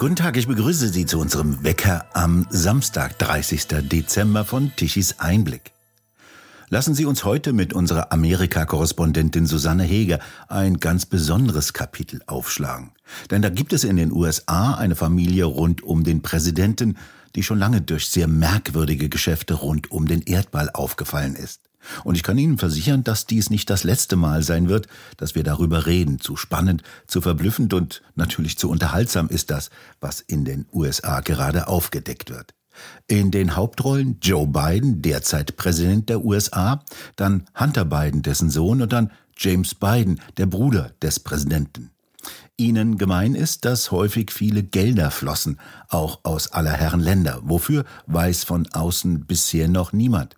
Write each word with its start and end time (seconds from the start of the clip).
Guten 0.00 0.16
Tag, 0.16 0.38
ich 0.38 0.48
begrüße 0.48 0.88
Sie 0.88 1.04
zu 1.04 1.20
unserem 1.20 1.62
Wecker 1.62 2.06
am 2.14 2.46
Samstag, 2.48 3.18
30. 3.18 3.66
Dezember 3.82 4.46
von 4.46 4.72
Tischis 4.74 5.18
Einblick. 5.18 5.72
Lassen 6.70 6.94
Sie 6.94 7.04
uns 7.04 7.26
heute 7.26 7.52
mit 7.52 7.74
unserer 7.74 8.10
Amerika-Korrespondentin 8.10 9.44
Susanne 9.44 9.82
Heger 9.82 10.18
ein 10.48 10.78
ganz 10.78 11.04
besonderes 11.04 11.74
Kapitel 11.74 12.22
aufschlagen. 12.26 12.92
Denn 13.30 13.42
da 13.42 13.50
gibt 13.50 13.74
es 13.74 13.84
in 13.84 13.96
den 13.96 14.10
USA 14.10 14.72
eine 14.72 14.96
Familie 14.96 15.44
rund 15.44 15.82
um 15.82 16.02
den 16.02 16.22
Präsidenten, 16.22 16.96
die 17.36 17.42
schon 17.42 17.58
lange 17.58 17.82
durch 17.82 18.08
sehr 18.08 18.26
merkwürdige 18.26 19.10
Geschäfte 19.10 19.52
rund 19.52 19.90
um 19.90 20.08
den 20.08 20.22
Erdball 20.22 20.70
aufgefallen 20.72 21.34
ist. 21.34 21.69
Und 22.04 22.14
ich 22.14 22.22
kann 22.22 22.38
Ihnen 22.38 22.58
versichern, 22.58 23.04
dass 23.04 23.26
dies 23.26 23.50
nicht 23.50 23.70
das 23.70 23.84
letzte 23.84 24.16
Mal 24.16 24.42
sein 24.42 24.68
wird, 24.68 24.86
dass 25.16 25.34
wir 25.34 25.44
darüber 25.44 25.86
reden. 25.86 26.20
Zu 26.20 26.36
spannend, 26.36 26.82
zu 27.06 27.20
verblüffend 27.20 27.74
und 27.74 28.02
natürlich 28.14 28.58
zu 28.58 28.68
unterhaltsam 28.70 29.28
ist 29.28 29.50
das, 29.50 29.70
was 30.00 30.20
in 30.20 30.44
den 30.44 30.66
USA 30.72 31.20
gerade 31.20 31.68
aufgedeckt 31.68 32.30
wird. 32.30 32.54
In 33.06 33.30
den 33.30 33.56
Hauptrollen 33.56 34.18
Joe 34.22 34.46
Biden, 34.46 35.02
derzeit 35.02 35.56
Präsident 35.56 36.08
der 36.08 36.24
USA, 36.24 36.84
dann 37.16 37.46
Hunter 37.58 37.84
Biden, 37.84 38.22
dessen 38.22 38.50
Sohn, 38.50 38.80
und 38.80 38.92
dann 38.92 39.10
James 39.36 39.74
Biden, 39.74 40.20
der 40.36 40.46
Bruder 40.46 40.92
des 41.02 41.20
Präsidenten. 41.20 41.90
Ihnen 42.56 42.98
gemein 42.98 43.34
ist, 43.34 43.64
dass 43.64 43.90
häufig 43.90 44.30
viele 44.30 44.62
Gelder 44.62 45.10
flossen, 45.10 45.58
auch 45.88 46.20
aus 46.24 46.52
aller 46.52 46.72
Herren 46.72 47.00
Länder. 47.00 47.40
Wofür, 47.42 47.86
weiß 48.06 48.44
von 48.44 48.68
außen 48.70 49.24
bisher 49.24 49.66
noch 49.66 49.94
niemand. 49.94 50.36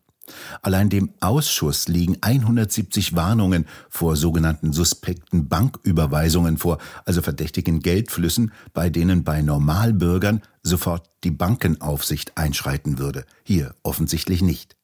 Allein 0.63 0.89
dem 0.89 1.11
Ausschuss 1.21 1.89
liegen 1.89 2.19
170 2.21 3.15
Warnungen 3.15 3.67
vor 3.89 4.17
sogenannten 4.17 4.73
suspekten 4.73 5.49
Banküberweisungen 5.49 6.59
vor, 6.59 6.79
also 7.05 7.23
verdächtigen 7.23 7.81
Geldflüssen, 7.81 8.53
bei 8.73 8.91
denen 8.91 9.25
bei 9.25 9.43
Normalbürgern 9.43 10.43
sofort 10.63 11.11
die 11.25 11.31
Bankenaufsicht 11.31 12.37
einschreiten 12.37 12.99
würde. 12.99 13.25
Hier 13.45 13.75
offensichtlich 13.83 14.43
nicht. 14.43 14.77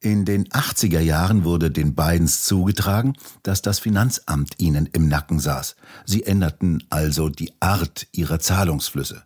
In 0.00 0.24
den 0.24 0.46
80er 0.48 1.00
Jahren 1.00 1.44
wurde 1.44 1.70
den 1.70 1.94
Bidens 1.94 2.44
zugetragen, 2.44 3.14
dass 3.42 3.62
das 3.62 3.78
Finanzamt 3.78 4.54
ihnen 4.58 4.86
im 4.92 5.08
Nacken 5.08 5.40
saß. 5.40 5.74
Sie 6.04 6.22
änderten 6.24 6.84
also 6.90 7.28
die 7.28 7.52
Art 7.60 8.06
ihrer 8.12 8.38
Zahlungsflüsse. 8.38 9.24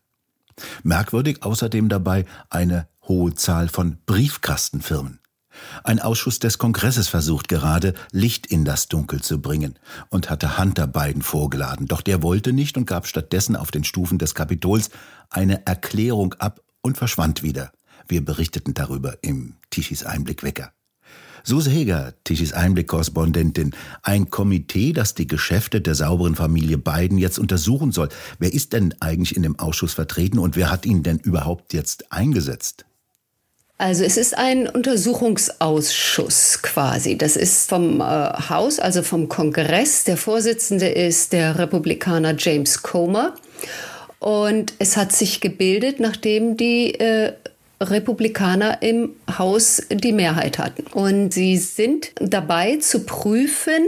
Merkwürdig 0.82 1.42
außerdem 1.42 1.88
dabei 1.88 2.24
eine 2.48 2.88
hohe 3.02 3.34
Zahl 3.34 3.68
von 3.68 3.98
Briefkastenfirmen. 4.06 5.19
Ein 5.84 6.00
Ausschuss 6.00 6.38
des 6.38 6.58
Kongresses 6.58 7.08
versucht 7.08 7.48
gerade, 7.48 7.94
Licht 8.12 8.46
in 8.46 8.64
das 8.64 8.88
Dunkel 8.88 9.22
zu 9.22 9.40
bringen 9.40 9.78
und 10.08 10.30
hatte 10.30 10.58
Hunter 10.58 10.86
Biden 10.86 11.22
vorgeladen. 11.22 11.86
Doch 11.86 12.00
der 12.00 12.22
wollte 12.22 12.52
nicht 12.52 12.76
und 12.76 12.86
gab 12.86 13.06
stattdessen 13.06 13.56
auf 13.56 13.70
den 13.70 13.84
Stufen 13.84 14.18
des 14.18 14.34
Kapitols 14.34 14.90
eine 15.30 15.66
Erklärung 15.66 16.34
ab 16.34 16.60
und 16.82 16.98
verschwand 16.98 17.42
wieder. 17.42 17.72
Wir 18.08 18.24
berichteten 18.24 18.74
darüber 18.74 19.18
im 19.22 19.54
Tischis 19.70 20.04
Einblickwecker. 20.04 20.72
Suse 21.42 21.70
Heger, 21.70 22.12
Tischis 22.24 22.52
Einblick-Korrespondentin, 22.52 23.74
ein 24.02 24.28
Komitee, 24.30 24.92
das 24.92 25.14
die 25.14 25.26
Geschäfte 25.26 25.80
der 25.80 25.94
sauberen 25.94 26.34
Familie 26.34 26.76
Biden 26.76 27.18
jetzt 27.18 27.38
untersuchen 27.38 27.92
soll. 27.92 28.08
Wer 28.38 28.52
ist 28.52 28.72
denn 28.72 28.94
eigentlich 29.00 29.36
in 29.36 29.42
dem 29.42 29.58
Ausschuss 29.58 29.94
vertreten 29.94 30.38
und 30.38 30.56
wer 30.56 30.70
hat 30.70 30.84
ihn 30.84 31.02
denn 31.02 31.18
überhaupt 31.18 31.72
jetzt 31.72 32.12
eingesetzt? 32.12 32.84
Also 33.80 34.04
es 34.04 34.18
ist 34.18 34.36
ein 34.36 34.68
Untersuchungsausschuss 34.68 36.60
quasi. 36.60 37.16
Das 37.16 37.34
ist 37.34 37.70
vom 37.70 38.02
äh, 38.02 38.04
Haus, 38.04 38.78
also 38.78 39.02
vom 39.02 39.30
Kongress. 39.30 40.04
Der 40.04 40.18
Vorsitzende 40.18 40.86
ist 40.86 41.32
der 41.32 41.58
Republikaner 41.58 42.34
James 42.36 42.82
Comer. 42.82 43.36
Und 44.18 44.74
es 44.78 44.98
hat 44.98 45.12
sich 45.12 45.40
gebildet, 45.40 45.98
nachdem 45.98 46.58
die 46.58 46.92
äh, 47.00 47.32
Republikaner 47.80 48.82
im 48.82 49.14
Haus 49.38 49.80
die 49.90 50.12
Mehrheit 50.12 50.58
hatten. 50.58 50.82
Und 50.92 51.32
sie 51.32 51.56
sind 51.56 52.12
dabei 52.20 52.76
zu 52.76 53.06
prüfen, 53.06 53.86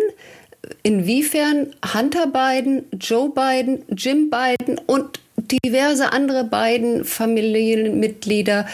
inwiefern 0.82 1.66
Hunter 1.92 2.28
Biden, 2.28 2.86
Joe 2.98 3.28
Biden, 3.28 3.84
Jim 3.94 4.30
Biden 4.30 4.80
und 4.86 5.20
diverse 5.36 6.14
andere 6.14 6.44
Biden 6.44 7.04
Familienmitglieder 7.04 8.66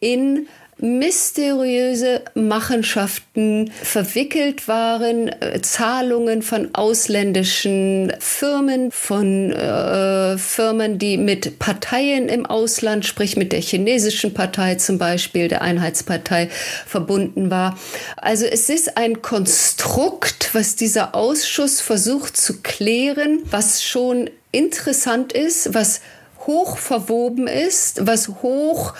in 0.00 0.48
mysteriöse 0.78 2.22
Machenschaften 2.34 3.70
verwickelt 3.82 4.66
waren, 4.66 5.28
äh, 5.28 5.60
Zahlungen 5.62 6.42
von 6.42 6.74
ausländischen 6.74 8.12
Firmen, 8.18 8.90
von 8.90 9.52
äh, 9.52 10.36
Firmen, 10.36 10.98
die 10.98 11.16
mit 11.16 11.58
Parteien 11.58 12.28
im 12.28 12.44
Ausland, 12.46 13.06
sprich 13.06 13.36
mit 13.36 13.52
der 13.52 13.60
chinesischen 13.60 14.34
Partei 14.34 14.74
zum 14.74 14.98
Beispiel, 14.98 15.48
der 15.48 15.62
Einheitspartei, 15.62 16.48
verbunden 16.86 17.50
war. 17.50 17.78
Also 18.16 18.46
es 18.46 18.68
ist 18.68 18.96
ein 18.96 19.22
Konstrukt, 19.22 20.50
was 20.54 20.76
dieser 20.76 21.14
Ausschuss 21.14 21.80
versucht 21.80 22.36
zu 22.36 22.62
klären, 22.62 23.40
was 23.50 23.82
schon 23.82 24.28
interessant 24.50 25.32
ist, 25.32 25.74
was 25.74 26.00
hoch 26.46 26.76
verwoben 26.78 27.46
ist, 27.46 28.06
was 28.06 28.28
hoch 28.42 28.94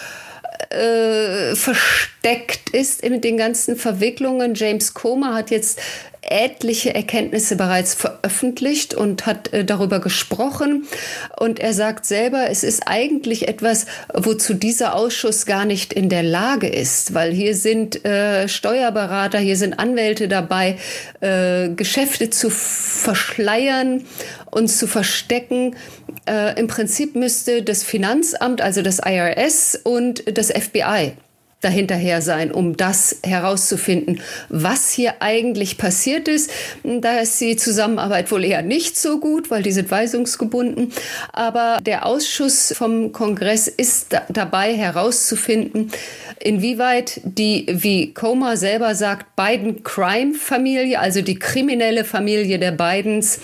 äh, 0.70 1.54
versteckt 1.54 2.70
ist 2.70 3.00
in 3.00 3.20
den 3.20 3.36
ganzen 3.36 3.76
Verwicklungen. 3.76 4.54
James 4.54 4.94
Comer 4.94 5.34
hat 5.34 5.50
jetzt 5.50 5.80
etliche 6.30 6.94
Erkenntnisse 6.94 7.56
bereits 7.56 7.94
veröffentlicht 7.94 8.94
und 8.94 9.26
hat 9.26 9.52
äh, 9.52 9.64
darüber 9.64 10.00
gesprochen. 10.00 10.86
Und 11.38 11.60
er 11.60 11.74
sagt 11.74 12.06
selber, 12.06 12.48
es 12.50 12.64
ist 12.64 12.82
eigentlich 12.86 13.48
etwas, 13.48 13.86
wozu 14.12 14.54
dieser 14.54 14.94
Ausschuss 14.94 15.46
gar 15.46 15.64
nicht 15.64 15.92
in 15.92 16.08
der 16.08 16.22
Lage 16.22 16.68
ist, 16.68 17.14
weil 17.14 17.32
hier 17.32 17.54
sind 17.54 18.04
äh, 18.04 18.48
Steuerberater, 18.48 19.38
hier 19.38 19.56
sind 19.56 19.78
Anwälte 19.78 20.28
dabei, 20.28 20.78
äh, 21.20 21.68
Geschäfte 21.70 22.30
zu 22.30 22.50
verschleiern 22.50 24.04
und 24.50 24.68
zu 24.68 24.86
verstecken. 24.86 25.76
Äh, 26.26 26.58
Im 26.58 26.68
Prinzip 26.68 27.16
müsste 27.16 27.62
das 27.62 27.82
Finanzamt, 27.82 28.60
also 28.60 28.82
das 28.82 29.00
IRS 29.04 29.80
und 29.82 30.36
das 30.36 30.50
FBI 30.50 31.12
dahinterher 31.64 32.20
sein, 32.22 32.52
um 32.52 32.76
das 32.76 33.18
herauszufinden, 33.24 34.20
was 34.48 34.92
hier 34.92 35.14
eigentlich 35.20 35.78
passiert 35.78 36.28
ist. 36.28 36.50
Da 36.82 37.20
ist 37.20 37.40
die 37.40 37.56
Zusammenarbeit 37.56 38.30
wohl 38.30 38.44
eher 38.44 38.62
nicht 38.62 38.98
so 38.98 39.18
gut, 39.18 39.50
weil 39.50 39.62
die 39.62 39.72
sind 39.72 39.90
weisungsgebunden. 39.90 40.92
Aber 41.32 41.78
der 41.84 42.06
Ausschuss 42.06 42.74
vom 42.76 43.12
Kongress 43.12 43.68
ist 43.68 44.12
da 44.12 44.22
dabei 44.44 44.74
herauszufinden, 44.74 45.90
inwieweit 46.40 47.20
die, 47.24 47.66
wie 47.68 48.12
Comer 48.12 48.56
selber 48.56 48.94
sagt, 48.94 49.36
Biden-Crime-Familie, 49.36 51.00
also 51.00 51.22
die 51.22 51.38
kriminelle 51.38 52.04
Familie 52.04 52.58
der 52.58 52.72
Bidens, 52.72 53.40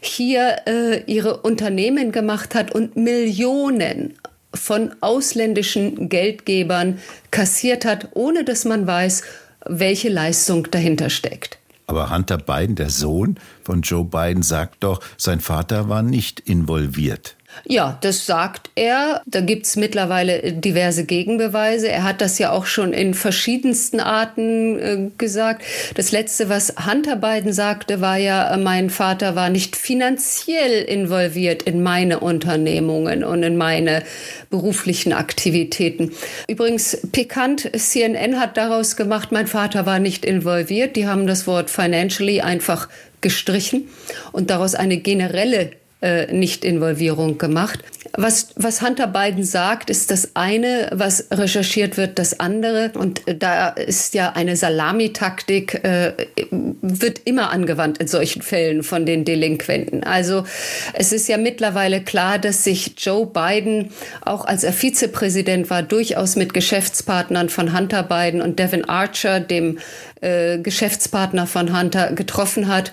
hier 0.00 0.58
äh, 0.66 1.02
ihre 1.06 1.38
Unternehmen 1.38 2.12
gemacht 2.12 2.54
hat 2.54 2.72
und 2.72 2.96
Millionen 2.96 4.14
von 4.54 4.94
ausländischen 5.00 6.08
Geldgebern 6.08 6.98
kassiert 7.30 7.84
hat, 7.84 8.08
ohne 8.14 8.44
dass 8.44 8.64
man 8.64 8.86
weiß, 8.86 9.22
welche 9.66 10.08
Leistung 10.08 10.70
dahinter 10.70 11.10
steckt. 11.10 11.58
Aber 11.86 12.10
Hunter 12.10 12.38
Biden, 12.38 12.76
der 12.76 12.90
Sohn 12.90 13.38
von 13.62 13.82
Joe 13.82 14.04
Biden, 14.04 14.42
sagt 14.42 14.82
doch, 14.84 15.00
sein 15.18 15.40
Vater 15.40 15.88
war 15.88 16.02
nicht 16.02 16.40
involviert. 16.40 17.36
Ja, 17.66 17.98
das 18.00 18.26
sagt 18.26 18.70
er. 18.74 19.22
Da 19.26 19.40
gibt's 19.40 19.76
mittlerweile 19.76 20.52
diverse 20.52 21.04
Gegenbeweise. 21.04 21.88
Er 21.88 22.02
hat 22.02 22.20
das 22.20 22.38
ja 22.38 22.50
auch 22.50 22.66
schon 22.66 22.92
in 22.92 23.14
verschiedensten 23.14 24.00
Arten 24.00 24.78
äh, 24.78 25.10
gesagt. 25.16 25.62
Das 25.94 26.12
Letzte, 26.12 26.48
was 26.48 26.74
Hunter 26.86 27.16
Biden 27.16 27.52
sagte, 27.52 28.00
war 28.00 28.16
ja, 28.16 28.52
äh, 28.52 28.56
mein 28.56 28.90
Vater 28.90 29.34
war 29.34 29.48
nicht 29.48 29.76
finanziell 29.76 30.82
involviert 30.82 31.62
in 31.62 31.82
meine 31.82 32.20
Unternehmungen 32.20 33.24
und 33.24 33.42
in 33.42 33.56
meine 33.56 34.02
beruflichen 34.50 35.12
Aktivitäten. 35.12 36.12
Übrigens, 36.48 36.98
pikant, 37.12 37.70
CNN 37.74 38.38
hat 38.38 38.56
daraus 38.56 38.96
gemacht, 38.96 39.32
mein 39.32 39.46
Vater 39.46 39.86
war 39.86 39.98
nicht 39.98 40.24
involviert. 40.24 40.96
Die 40.96 41.06
haben 41.06 41.26
das 41.26 41.46
Wort 41.46 41.70
financially 41.70 42.40
einfach 42.40 42.88
gestrichen 43.20 43.88
und 44.32 44.50
daraus 44.50 44.74
eine 44.74 44.98
generelle 44.98 45.70
äh, 46.04 46.32
Nicht-Involvierung 46.32 47.38
gemacht. 47.38 47.80
Was, 48.16 48.48
was 48.56 48.82
Hunter 48.82 49.06
Biden 49.06 49.42
sagt, 49.42 49.88
ist 49.88 50.10
das 50.10 50.36
eine, 50.36 50.90
was 50.92 51.28
recherchiert 51.32 51.96
wird, 51.96 52.18
das 52.18 52.38
andere. 52.38 52.92
Und 52.94 53.22
da 53.26 53.70
ist 53.70 54.14
ja 54.14 54.32
eine 54.32 54.54
Salamitaktik, 54.54 55.82
äh, 55.82 56.12
wird 56.50 57.22
immer 57.24 57.50
angewandt 57.50 57.98
in 57.98 58.06
solchen 58.06 58.42
Fällen 58.42 58.82
von 58.82 59.06
den 59.06 59.24
Delinquenten. 59.24 60.04
Also 60.04 60.44
es 60.92 61.12
ist 61.12 61.26
ja 61.28 61.38
mittlerweile 61.38 62.02
klar, 62.02 62.38
dass 62.38 62.62
sich 62.62 62.94
Joe 62.98 63.26
Biden, 63.26 63.90
auch 64.20 64.44
als 64.44 64.62
er 64.62 64.74
Vizepräsident 64.74 65.70
war, 65.70 65.82
durchaus 65.82 66.36
mit 66.36 66.52
Geschäftspartnern 66.52 67.48
von 67.48 67.76
Hunter 67.76 68.02
Biden 68.02 68.42
und 68.42 68.58
Devin 68.58 68.84
Archer, 68.84 69.40
dem 69.40 69.78
äh, 70.24 70.58
Geschäftspartner 70.58 71.46
von 71.46 71.78
Hunter 71.78 72.12
getroffen 72.12 72.68
hat, 72.68 72.92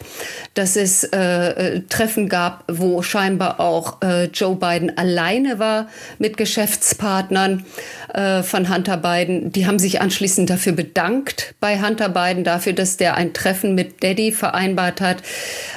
dass 0.54 0.76
es 0.76 1.04
äh, 1.06 1.82
Treffen 1.90 2.30
gab, 2.30 2.66
wo 2.68 3.02
scheinbar 3.02 3.60
auch 3.60 4.02
äh, 4.02 4.26
Joe 4.26 4.56
Biden 4.56 4.98
alleine 4.98 5.60
war 5.60 5.88
mit 6.20 6.38
Geschäftspartnern 6.38 7.66
äh, 8.14 8.44
von 8.44 8.74
Hunter 8.74 8.98
Biden. 8.98 9.52
Die 9.52 9.66
haben 9.66 9.80
sich 9.80 10.02
anschließend 10.02 10.50
dafür 10.50 10.74
bedankt 10.74 11.56
bei 11.60 11.82
Hunter 11.82 12.10
Biden, 12.10 12.44
dafür, 12.44 12.74
dass 12.74 12.98
der 12.98 13.16
ein 13.16 13.34
Treffen 13.34 13.76
mit 13.76 14.04
Daddy 14.04 14.32
vereinbart 14.32 15.02
hat. 15.02 15.18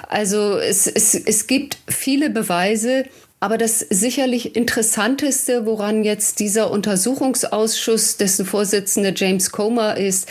Also 0.08 0.58
es, 0.58 0.86
es, 0.86 1.14
es 1.14 1.46
gibt 1.46 1.78
viele 1.88 2.30
Beweise, 2.30 3.04
aber 3.44 3.58
das 3.58 3.80
sicherlich 3.80 4.56
Interessanteste, 4.56 5.66
woran 5.66 6.02
jetzt 6.02 6.40
dieser 6.40 6.70
Untersuchungsausschuss, 6.70 8.16
dessen 8.16 8.46
Vorsitzende 8.46 9.12
James 9.14 9.52
Comer 9.52 9.98
ist, 9.98 10.28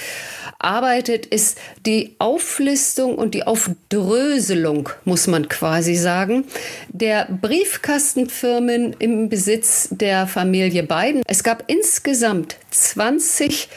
arbeitet, 0.63 1.25
ist 1.25 1.57
die 1.85 2.15
Auflistung 2.19 3.15
und 3.15 3.33
die 3.33 3.43
Aufdröselung, 3.43 4.89
muss 5.05 5.27
man 5.27 5.49
quasi 5.49 5.95
sagen, 5.95 6.45
der 6.89 7.27
Briefkastenfirmen 7.41 8.95
im 8.99 9.29
Besitz 9.29 9.89
der 9.91 10.27
Familie 10.27 10.83
Biden. 10.83 11.21
Es 11.27 11.43
gab 11.43 11.63
insgesamt 11.67 12.55
20 12.71 13.69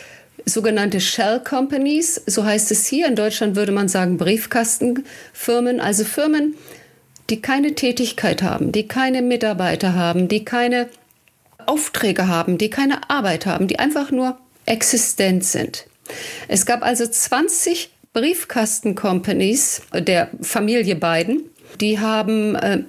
sogenannte 0.45 1.01
Shell 1.01 1.41
Companies, 1.41 2.23
so 2.27 2.45
heißt 2.45 2.71
es 2.71 2.87
hier. 2.87 3.09
In 3.09 3.17
Deutschland 3.17 3.57
würde 3.57 3.73
man 3.73 3.89
sagen 3.89 4.17
Briefkastenfirmen, 4.17 5.81
also 5.81 6.05
Firmen, 6.05 6.55
die 7.29 7.43
keine 7.43 7.75
Tätigkeit 7.75 8.43
haben, 8.43 8.71
die 8.71 8.87
keine 8.87 9.23
Mitarbeiter 9.23 9.95
haben, 9.95 10.29
die 10.29 10.45
keine 10.45 10.89
Aufträge 11.67 12.29
haben, 12.29 12.59
die 12.59 12.71
keine 12.71 13.11
Arbeit 13.11 13.47
haben, 13.47 13.67
die 13.67 13.81
einfach 13.81 14.13
nur 14.13 14.39
existent 14.65 15.45
sind. 15.45 15.87
Es 16.49 16.67
gab 16.67 16.83
also 16.83 17.07
20 17.07 17.91
Briefkasten-Companies 18.13 19.83
der 19.93 20.31
Familie 20.41 20.97
Biden, 20.97 21.51
die 21.81 21.99
haben 21.99 22.55
äh, 22.55 22.83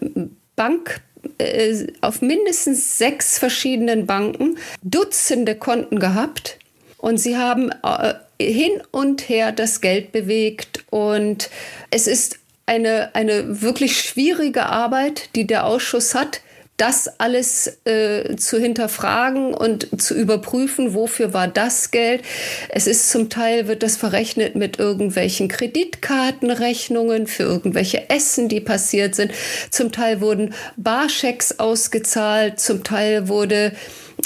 Bank 0.56 1.02
äh, 1.38 1.88
auf 2.02 2.22
mindestens 2.22 2.98
sechs 2.98 3.38
verschiedenen 3.38 4.06
Banken 4.06 4.58
Dutzende 4.84 5.56
Konten 5.56 6.00
gehabt. 6.00 6.58
Und 6.98 7.18
sie 7.18 7.38
haben 7.38 7.72
äh, 7.84 8.14
hin 8.42 8.82
und 8.92 9.30
her 9.30 9.52
das 9.52 9.82
Geld 9.82 10.12
bewegt. 10.12 10.86
Und 10.90 11.50
es 11.92 12.08
ist 12.08 12.40
eine, 12.66 13.14
eine 13.16 13.62
wirklich 13.62 14.00
schwierige 14.00 14.66
Arbeit, 14.66 15.30
die 15.36 15.48
der 15.48 15.66
Ausschuss 15.66 16.16
hat, 16.16 16.42
das 16.78 17.08
alles 17.20 17.80
äh, 17.86 18.36
zu 18.36 18.60
hinterfragen 18.60 19.56
und 19.56 20.00
zu 20.00 20.14
überprüfen, 20.14 20.94
wofür 20.94 21.34
war 21.34 21.48
das 21.48 21.90
Geld. 21.90 22.22
Es 22.70 22.86
ist 22.86 23.10
zum 23.10 23.30
Teil, 23.30 23.68
wird 23.68 23.82
das 23.82 23.98
verrechnet 23.98 24.56
mit 24.56 24.78
irgendwelchen 24.78 25.48
Kreditkartenrechnungen 25.48 27.26
für 27.26 27.44
irgendwelche 27.44 28.12
Essen, 28.12 28.48
die 28.48 28.62
passiert 28.62 29.16
sind. 29.16 29.32
Zum 29.72 29.92
Teil 29.92 30.22
wurden 30.22 30.54
Barschecks 30.78 31.60
ausgezahlt, 31.60 32.60
zum 32.60 32.84
Teil 32.84 33.28
wurde 33.28 33.74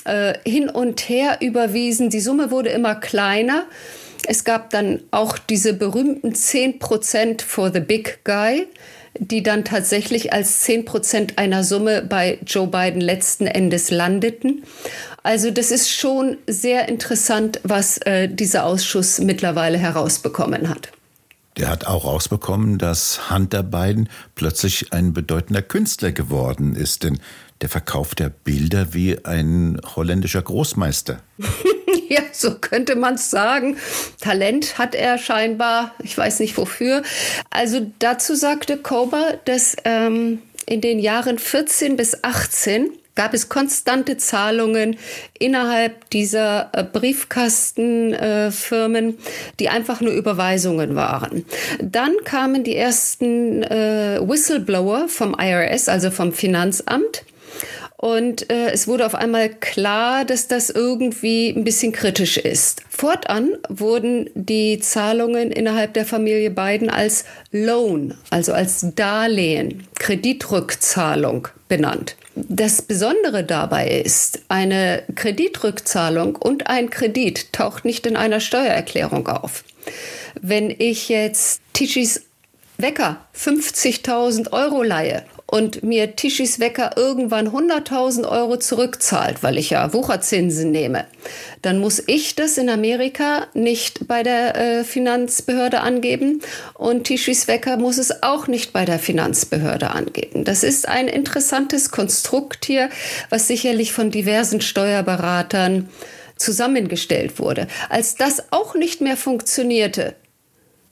äh, 0.04 0.34
hin 0.46 0.70
und 0.70 1.08
her 1.08 1.38
überwiesen. 1.40 2.10
Die 2.10 2.20
Summe 2.20 2.52
wurde 2.52 2.70
immer 2.70 2.96
kleiner. 2.96 3.66
Es 4.28 4.44
gab 4.44 4.70
dann 4.70 5.02
auch 5.12 5.38
diese 5.38 5.74
berühmten 5.74 6.34
10% 6.34 7.42
for 7.42 7.72
the 7.72 7.80
big 7.80 8.20
guy, 8.24 8.68
die 9.18 9.44
dann 9.44 9.66
tatsächlich 9.66 10.34
als 10.34 10.66
10% 10.66 11.38
einer 11.38 11.64
Summe 11.64 12.02
bei 12.02 12.40
Joe 12.46 12.68
Biden 12.68 13.02
letzten 13.02 13.48
Endes 13.48 13.92
landeten. 13.92 14.64
Also 15.24 15.52
das 15.52 15.72
ist 15.72 15.90
schon 15.92 16.38
sehr 16.48 16.90
interessant, 16.90 17.60
was 17.64 17.98
äh, 18.00 18.28
dieser 18.28 18.66
Ausschuss 18.66 19.20
mittlerweile 19.20 19.78
herausbekommen 19.78 20.70
hat. 20.70 20.92
Der 21.58 21.70
hat 21.70 21.86
auch 21.86 22.06
rausbekommen, 22.06 22.78
dass 22.78 23.30
Hunter 23.30 23.62
Biden 23.62 24.10
plötzlich 24.36 24.94
ein 24.94 25.14
bedeutender 25.14 25.62
Künstler 25.62 26.12
geworden 26.12 26.76
ist, 26.76 27.04
denn 27.04 27.20
der 27.62 27.70
verkauft 27.70 28.20
ja 28.20 28.30
Bilder 28.30 28.94
wie 28.94 29.24
ein 29.24 29.80
holländischer 29.96 30.42
Großmeister. 30.42 31.22
Ja, 32.08 32.22
so 32.34 32.56
könnte 32.56 32.98
man 32.98 33.14
es 33.14 33.30
sagen. 33.30 33.78
Talent 34.20 34.78
hat 34.78 34.96
er 34.96 35.18
scheinbar, 35.18 35.96
ich 36.04 36.18
weiß 36.18 36.42
nicht 36.42 36.58
wofür. 36.58 37.04
Also 37.52 37.90
dazu 38.00 38.36
sagte 38.36 38.76
Kober, 38.76 39.40
dass 39.46 39.78
ähm, 39.86 40.42
in 40.66 40.82
den 40.82 41.00
Jahren 41.00 41.40
14 41.40 41.96
bis 41.96 42.22
18 42.22 42.90
gab 43.16 43.34
es 43.34 43.48
konstante 43.48 44.18
Zahlungen 44.18 44.98
innerhalb 45.40 46.10
dieser 46.10 46.70
äh, 46.74 46.84
Briefkastenfirmen, 46.84 49.10
äh, 49.10 49.14
die 49.60 49.70
einfach 49.70 50.02
nur 50.02 50.12
Überweisungen 50.12 50.96
waren. 50.96 51.46
Dann 51.82 52.12
kamen 52.26 52.66
die 52.66 52.76
ersten 52.76 53.64
äh, 53.64 54.20
Whistleblower 54.22 55.08
vom 55.08 55.34
IRS, 55.40 55.88
also 55.88 56.12
vom 56.12 56.34
Finanzamt. 56.34 57.24
Und 57.98 58.50
äh, 58.50 58.72
es 58.72 58.88
wurde 58.88 59.06
auf 59.06 59.14
einmal 59.14 59.50
klar, 59.50 60.26
dass 60.26 60.48
das 60.48 60.72
irgendwie 60.72 61.50
ein 61.50 61.64
bisschen 61.64 61.92
kritisch 61.92 62.38
ist. 62.38 62.82
Fortan 62.90 63.58
wurden 63.70 64.30
die 64.34 64.80
Zahlungen 64.80 65.52
innerhalb 65.52 65.94
der 65.94 66.06
Familie 66.06 66.50
Biden 66.50 66.90
als 66.90 67.26
Loan, 67.52 68.16
also 68.32 68.54
als 68.54 68.84
Darlehen, 68.96 69.88
Kreditrückzahlung 70.00 71.48
benannt. 71.68 72.16
Das 72.34 72.82
Besondere 72.82 73.44
dabei 73.44 73.88
ist, 73.88 74.42
eine 74.48 75.04
Kreditrückzahlung 75.16 76.38
und 76.38 76.68
ein 76.68 76.90
Kredit 76.90 77.54
taucht 77.54 77.86
nicht 77.86 78.08
in 78.08 78.16
einer 78.16 78.40
Steuererklärung 78.40 79.28
auf. 79.28 79.64
Wenn 80.42 80.74
ich 80.76 81.10
jetzt 81.10 81.62
Tischis 81.74 82.24
Wecker 82.78 83.18
50.000 83.38 84.54
Euro 84.54 84.82
leihe 84.82 85.24
und 85.52 85.84
mir 85.84 86.16
Tischis 86.16 86.62
Wecker 86.62 86.92
irgendwann 86.96 87.50
100.000 87.50 88.28
Euro 88.28 88.56
zurückzahlt, 88.58 89.44
weil 89.44 89.58
ich 89.58 89.72
ja 89.72 89.94
Wucherzinsen 89.94 90.72
nehme, 90.72 91.06
dann 91.62 91.78
muss 91.78 92.02
ich 92.08 92.36
das 92.36 92.58
in 92.58 92.70
Amerika 92.70 93.48
nicht 93.54 94.08
bei 94.08 94.24
der 94.24 94.56
äh, 94.56 94.84
Finanzbehörde 94.86 95.82
angeben 95.82 96.42
und 96.74 97.04
Tischis 97.04 97.50
Wecker 97.50 97.76
muss 97.76 97.98
es 97.98 98.24
auch 98.24 98.48
nicht 98.48 98.72
bei 98.72 98.86
der 98.86 98.98
Finanzbehörde 98.98 99.92
angeben. 99.92 100.46
Das 100.46 100.64
ist 100.64 100.88
ein 100.88 101.10
interessantes 101.10 101.92
Konstrukt 101.92 102.64
hier, 102.64 102.90
was 103.30 103.48
sicherlich 103.48 103.92
von 103.92 104.10
diversen 104.10 104.62
Steuerberatern 104.62 105.90
zusammengestellt 106.38 107.40
wurde. 107.40 107.68
Als 107.90 108.16
das 108.16 108.52
auch 108.52 108.74
nicht 108.74 109.02
mehr 109.02 109.18
funktionierte, 109.18 110.16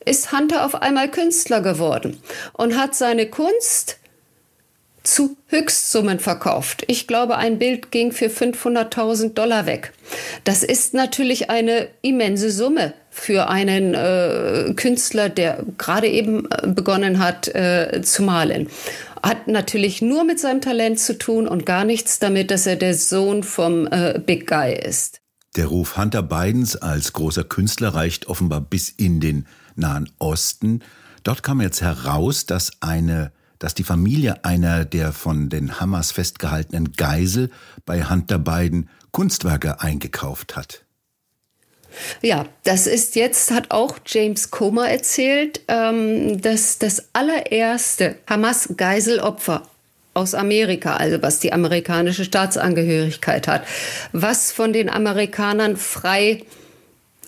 ist 0.03 0.33
Hunter 0.33 0.65
auf 0.65 0.75
einmal 0.75 1.09
Künstler 1.09 1.61
geworden 1.61 2.21
und 2.53 2.77
hat 2.77 2.93
seine 2.93 3.27
Kunst 3.27 3.98
zu 5.03 5.37
Höchstsummen 5.47 6.19
verkauft. 6.19 6.83
Ich 6.87 7.07
glaube, 7.07 7.37
ein 7.37 7.59
Bild 7.59 7.91
ging 7.91 8.11
für 8.11 8.27
500.000 8.27 9.33
Dollar 9.33 9.65
weg. 9.65 9.93
Das 10.43 10.63
ist 10.63 10.93
natürlich 10.93 11.49
eine 11.49 11.87
immense 12.01 12.51
Summe 12.51 12.93
für 13.09 13.49
einen 13.49 13.93
äh, 13.93 14.73
Künstler, 14.75 15.29
der 15.29 15.63
gerade 15.77 16.07
eben 16.07 16.49
äh, 16.51 16.67
begonnen 16.67 17.19
hat 17.19 17.47
äh, 17.49 18.01
zu 18.03 18.23
malen. 18.23 18.67
Hat 19.23 19.47
natürlich 19.47 20.01
nur 20.01 20.23
mit 20.23 20.39
seinem 20.39 20.61
Talent 20.61 20.99
zu 20.99 21.17
tun 21.17 21.47
und 21.47 21.65
gar 21.65 21.83
nichts 21.83 22.19
damit, 22.19 22.51
dass 22.51 22.65
er 22.65 22.75
der 22.75 22.93
Sohn 22.93 23.43
vom 23.43 23.87
äh, 23.87 24.21
Big 24.25 24.47
Guy 24.47 24.73
ist. 24.73 25.21
Der 25.55 25.65
Ruf 25.65 25.97
Hunter 25.97 26.21
Bidens 26.21 26.75
als 26.75 27.11
großer 27.13 27.43
Künstler 27.43 27.89
reicht 27.89 28.27
offenbar 28.27 28.61
bis 28.61 28.89
in 28.89 29.19
den 29.19 29.47
Nahen 29.75 30.09
Osten. 30.19 30.81
Dort 31.23 31.43
kam 31.43 31.59
jetzt 31.59 31.81
heraus, 31.81 32.45
dass 32.45 32.71
eine 32.81 33.31
dass 33.59 33.73
die 33.73 33.83
Familie 33.83 34.43
einer 34.45 34.85
der 34.85 35.11
von 35.11 35.49
den 35.49 35.79
Hamas 35.79 36.11
festgehaltenen 36.11 36.93
Geisel 36.93 37.51
bei 37.85 38.03
Hunter 38.03 38.39
Biden 38.39 38.89
Kunstwerke 39.11 39.81
eingekauft 39.81 40.55
hat. 40.55 40.83
Ja, 42.21 42.45
das 42.63 42.87
ist 42.87 43.15
jetzt, 43.15 43.51
hat 43.51 43.71
auch 43.71 43.97
James 44.05 44.51
Comer 44.51 44.89
erzählt, 44.89 45.61
ähm, 45.67 46.39
dass 46.41 46.77
das 46.77 47.05
allererste 47.13 48.15
Hamas-Geiselopfer 48.27 49.67
aus 50.13 50.33
Amerika, 50.33 50.97
also 50.97 51.21
was 51.21 51.39
die 51.39 51.53
amerikanische 51.53 52.25
Staatsangehörigkeit 52.25 53.47
hat, 53.47 53.63
was 54.11 54.51
von 54.51 54.73
den 54.73 54.89
Amerikanern 54.89 55.77
frei 55.77 56.43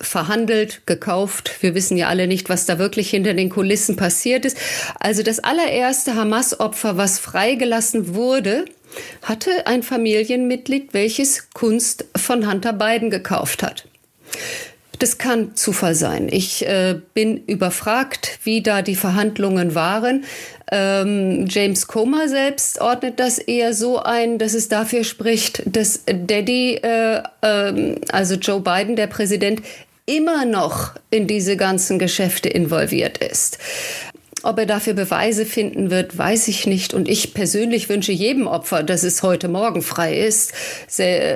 verhandelt, 0.02 0.82
gekauft. 0.86 1.52
Wir 1.62 1.76
wissen 1.76 1.98
ja 1.98 2.08
alle 2.08 2.28
nicht, 2.28 2.50
was 2.50 2.66
da 2.66 2.80
wirklich 2.80 3.10
hinter 3.10 3.34
den 3.34 3.50
Kulissen 3.50 3.96
passiert 3.96 4.46
ist. 4.46 4.58
Also 5.00 5.24
das 5.24 5.40
allererste 5.40 6.16
Hamas-Opfer, 6.16 6.98
was 6.98 7.20
freigelassen 7.20 8.16
wurde, 8.16 8.66
hatte 9.22 9.68
ein 9.68 9.84
Familienmitglied, 9.84 10.94
welches 10.94 11.50
Kunst 11.52 12.06
von 12.16 12.50
Hunter 12.50 12.74
Biden 12.74 13.10
gekauft 13.10 13.64
hat. 13.64 13.86
Das 15.00 15.18
kann 15.18 15.56
Zufall 15.56 15.96
sein. 15.96 16.30
Ich 16.32 16.68
äh, 16.68 16.96
bin 17.16 17.44
überfragt, 17.48 18.38
wie 18.44 18.62
da 18.62 18.84
die 18.84 18.96
Verhandlungen 18.96 19.74
waren. 19.74 20.26
Ähm, 20.72 21.48
James 21.50 21.88
Comer 21.88 22.30
selbst 22.30 22.80
ordnet 22.80 23.20
das 23.20 23.40
eher 23.40 23.74
so 23.74 23.98
ein, 23.98 24.38
dass 24.38 24.54
es 24.54 24.70
dafür 24.70 25.04
spricht, 25.04 25.64
dass 25.66 26.04
Daddy, 26.06 26.76
äh, 26.76 27.24
äh, 27.42 27.96
also 28.12 28.36
Joe 28.36 28.62
Biden, 28.62 28.96
der 28.96 29.08
Präsident, 29.08 29.64
immer 30.06 30.46
noch 30.46 30.94
in 31.10 31.28
diese 31.28 31.58
ganzen 31.58 32.00
Geschäfte 32.00 32.50
involviert 32.50 33.18
ist. 33.20 33.58
Ob 34.44 34.58
er 34.58 34.66
dafür 34.66 34.94
Beweise 34.94 35.46
finden 35.46 35.92
wird, 35.92 36.18
weiß 36.18 36.48
ich 36.48 36.66
nicht. 36.66 36.96
Und 36.96 37.08
ich 37.08 37.36
persönlich 37.36 37.90
wünsche 37.90 38.12
jedem 38.12 38.48
Opfer, 38.48 38.82
dass 38.82 39.04
es 39.04 39.22
heute 39.22 39.48
Morgen 39.48 39.84
frei 39.84 40.18
ist. 40.18 40.54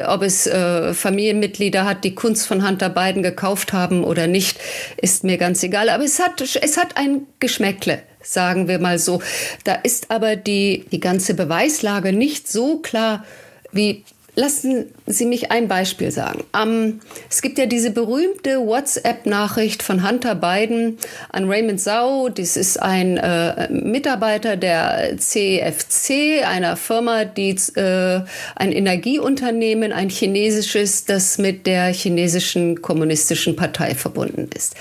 Ob 0.07 0.23
es 0.23 0.47
äh, 0.47 0.93
Familienmitglieder 0.93 1.85
hat, 1.85 2.03
die 2.03 2.15
Kunst 2.15 2.47
von 2.47 2.67
Hunter 2.67 2.89
Biden 2.89 3.21
gekauft 3.21 3.73
haben 3.73 4.03
oder 4.03 4.25
nicht, 4.25 4.57
ist 4.97 5.23
mir 5.23 5.37
ganz 5.37 5.61
egal. 5.61 5.89
Aber 5.89 6.03
es 6.03 6.19
hat, 6.19 6.41
es 6.41 6.77
hat 6.77 6.97
ein 6.97 7.27
Geschmäckle 7.39 8.01
sagen 8.27 8.67
wir 8.67 8.79
mal 8.79 8.97
so. 8.97 9.21
Da 9.65 9.75
ist 9.75 10.09
aber 10.09 10.35
die, 10.35 10.85
die 10.91 10.99
ganze 10.99 11.35
Beweislage 11.35 12.11
nicht 12.11 12.51
so 12.51 12.79
klar 12.79 13.23
wie 13.71 14.03
Lassen 14.37 14.85
Sie 15.05 15.25
mich 15.25 15.51
ein 15.51 15.69
Beispiel 15.69 16.11
sagen. 16.11 16.43
Um, 16.51 16.99
es 17.29 17.41
gibt 17.41 17.57
ja 17.57 17.67
diese 17.67 17.91
berühmte 17.91 18.59
WhatsApp-Nachricht 18.59 19.81
von 19.81 20.07
Hunter 20.07 20.35
Biden 20.35 20.97
an 21.29 21.49
Raymond 21.49 21.79
Sau. 21.79 22.27
Das 22.27 22.57
ist 22.57 22.81
ein 22.81 23.15
äh, 23.15 23.71
Mitarbeiter 23.71 24.57
der 24.57 25.17
CFC, 25.17 26.43
einer 26.45 26.75
Firma, 26.75 27.23
die 27.23 27.55
äh, 27.75 28.21
ein 28.55 28.73
Energieunternehmen, 28.73 29.93
ein 29.93 30.09
chinesisches, 30.09 31.05
das 31.05 31.37
mit 31.37 31.65
der 31.65 31.93
chinesischen 31.93 32.81
kommunistischen 32.81 33.55
Partei 33.55 33.95
verbunden 33.95 34.49
ist. 34.53 34.75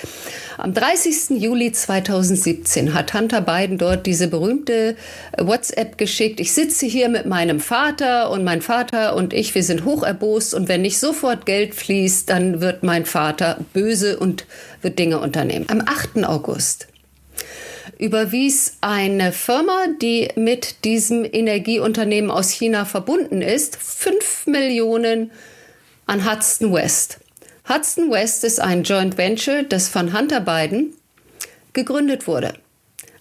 Am 0.56 0.72
30. 0.72 1.42
Juli 1.42 1.72
2017 1.72 2.94
hat 2.94 3.12
Hunter 3.12 3.40
Biden 3.40 3.76
dort 3.76 4.06
diese 4.06 4.28
berühmte 4.28 4.96
WhatsApp 5.36 5.98
geschickt. 5.98 6.38
Ich 6.38 6.52
sitze 6.52 6.86
hier 6.86 7.08
mit 7.08 7.26
meinem 7.26 7.58
Vater 7.58 8.30
und 8.30 8.44
mein 8.44 8.62
Vater 8.62 9.16
und 9.16 9.32
ich, 9.44 9.54
wir 9.54 9.62
sind 9.62 9.84
hoch 9.84 10.02
erbost 10.02 10.54
und 10.54 10.68
wenn 10.68 10.82
nicht 10.82 10.98
sofort 10.98 11.46
Geld 11.46 11.74
fließt, 11.74 12.28
dann 12.28 12.60
wird 12.60 12.82
mein 12.82 13.06
Vater 13.06 13.64
böse 13.72 14.18
und 14.18 14.46
wird 14.82 14.98
Dinge 14.98 15.20
unternehmen. 15.20 15.66
Am 15.68 15.80
8. 15.80 16.24
August 16.24 16.88
überwies 17.98 18.78
eine 18.80 19.32
Firma, 19.32 19.86
die 20.00 20.28
mit 20.36 20.84
diesem 20.84 21.24
Energieunternehmen 21.24 22.30
aus 22.30 22.50
China 22.50 22.84
verbunden 22.84 23.42
ist, 23.42 23.76
5 23.76 24.46
Millionen 24.46 25.30
an 26.06 26.28
Hudson 26.30 26.72
West. 26.72 27.18
Hudson 27.68 28.10
West 28.10 28.44
ist 28.44 28.60
ein 28.60 28.82
Joint 28.82 29.16
Venture, 29.16 29.62
das 29.62 29.88
von 29.88 30.16
Hunter 30.16 30.40
Biden 30.40 30.94
gegründet 31.72 32.26
wurde. 32.26 32.54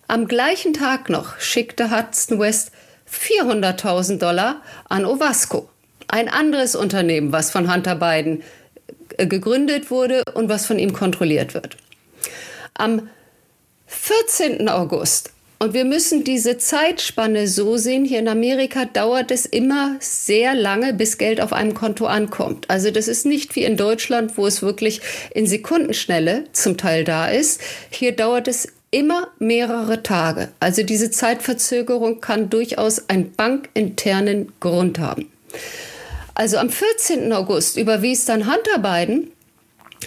Am 0.07 0.27
gleichen 0.27 0.73
Tag 0.73 1.09
noch 1.09 1.39
schickte 1.39 1.95
Hudson 1.95 2.39
West 2.39 2.71
400.000 3.09 4.17
Dollar 4.17 4.61
an 4.89 5.05
Ovasco, 5.05 5.69
ein 6.07 6.29
anderes 6.29 6.75
Unternehmen, 6.75 7.31
was 7.31 7.51
von 7.51 7.73
Hunter 7.73 7.95
Biden 7.95 8.43
äh, 9.17 9.27
gegründet 9.27 9.91
wurde 9.91 10.23
und 10.33 10.49
was 10.49 10.65
von 10.65 10.79
ihm 10.79 10.93
kontrolliert 10.93 11.53
wird. 11.53 11.77
Am 12.73 13.09
14. 13.87 14.69
August 14.69 15.33
und 15.63 15.73
wir 15.73 15.85
müssen 15.85 16.25
diese 16.25 16.57
Zeitspanne 16.57 17.47
so 17.47 17.77
sehen. 17.77 18.03
Hier 18.03 18.19
in 18.19 18.27
Amerika 18.27 18.83
dauert 18.83 19.31
es 19.31 19.45
immer 19.45 19.95
sehr 20.01 20.55
lange, 20.55 20.93
bis 20.93 21.17
Geld 21.17 21.39
auf 21.39 21.53
einem 21.53 21.73
Konto 21.73 22.05
ankommt. 22.05 22.69
Also 22.69 22.91
das 22.91 23.07
ist 23.07 23.25
nicht 23.25 23.55
wie 23.55 23.63
in 23.63 23.77
Deutschland, 23.77 24.37
wo 24.37 24.45
es 24.45 24.61
wirklich 24.61 24.99
in 25.33 25.47
Sekundenschnelle 25.47 26.43
zum 26.51 26.75
Teil 26.75 27.05
da 27.05 27.27
ist. 27.27 27.61
Hier 27.89 28.11
dauert 28.11 28.49
es 28.49 28.67
immer 28.91 29.29
mehrere 29.39 30.03
Tage. 30.03 30.49
Also 30.59 30.83
diese 30.83 31.11
Zeitverzögerung 31.11 32.19
kann 32.19 32.49
durchaus 32.49 33.07
einen 33.07 33.31
bankinternen 33.31 34.51
Grund 34.59 34.99
haben. 34.99 35.31
Also 36.35 36.57
am 36.57 36.69
14. 36.69 37.31
August 37.31 37.77
überwies 37.77 38.25
dann 38.25 38.51
Hunter 38.51 38.79
Biden 38.79 39.31